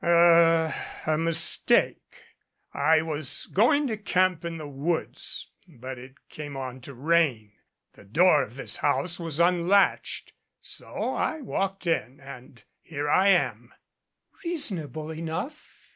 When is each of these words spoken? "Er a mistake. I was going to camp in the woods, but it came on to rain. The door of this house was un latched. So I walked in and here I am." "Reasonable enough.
"Er 0.03 0.73
a 1.05 1.15
mistake. 1.15 2.01
I 2.73 3.03
was 3.03 3.45
going 3.53 3.85
to 3.85 3.97
camp 3.97 4.43
in 4.43 4.57
the 4.57 4.67
woods, 4.67 5.51
but 5.67 5.99
it 5.99 6.15
came 6.27 6.57
on 6.57 6.81
to 6.81 6.93
rain. 6.95 7.51
The 7.93 8.05
door 8.05 8.41
of 8.41 8.55
this 8.55 8.77
house 8.77 9.19
was 9.19 9.39
un 9.39 9.67
latched. 9.67 10.33
So 10.59 11.13
I 11.13 11.41
walked 11.41 11.85
in 11.85 12.19
and 12.19 12.63
here 12.81 13.07
I 13.07 13.27
am." 13.27 13.75
"Reasonable 14.43 15.11
enough. 15.11 15.89